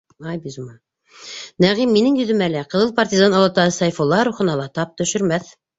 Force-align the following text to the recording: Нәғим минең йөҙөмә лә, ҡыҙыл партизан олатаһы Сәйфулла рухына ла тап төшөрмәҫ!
Нәғим 1.65 1.93
минең 1.97 2.19
йөҙөмә 2.23 2.49
лә, 2.57 2.65
ҡыҙыл 2.75 2.97
партизан 3.03 3.39
олатаһы 3.43 3.79
Сәйфулла 3.81 4.27
рухына 4.31 4.61
ла 4.65 4.71
тап 4.81 5.03
төшөрмәҫ! 5.03 5.59